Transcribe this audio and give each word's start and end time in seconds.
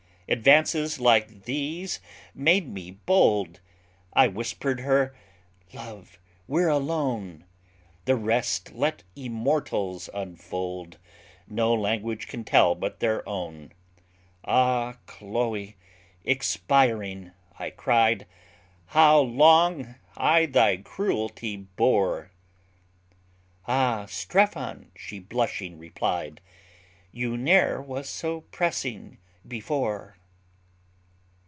Advances 0.29 0.97
like 0.97 1.43
these 1.43 1.99
made 2.33 2.65
me 2.69 2.91
bold; 2.91 3.59
I 4.13 4.29
whisper'd 4.29 4.79
her 4.79 5.13
Love, 5.73 6.19
we're 6.47 6.69
alone. 6.69 7.43
The 8.05 8.15
rest 8.15 8.71
let 8.71 9.03
immortals 9.13 10.09
unfold; 10.13 10.97
No 11.49 11.73
language 11.73 12.27
can 12.29 12.45
tell 12.45 12.75
but 12.75 13.01
their 13.01 13.27
own. 13.27 13.73
Ah, 14.45 14.99
Chloe, 15.05 15.75
expiring, 16.23 17.31
I 17.59 17.69
cried, 17.69 18.25
How 18.85 19.19
long 19.19 19.95
I 20.15 20.45
thy 20.45 20.77
cruelty 20.77 21.57
bore! 21.57 22.31
Ah, 23.67 24.05
Strephon, 24.05 24.93
she 24.95 25.19
blushing 25.19 25.77
replied, 25.77 26.39
You 27.11 27.35
ne'er 27.35 27.81
was 27.81 28.07
so 28.07 28.45
pressing 28.53 29.17
before. 29.45 30.15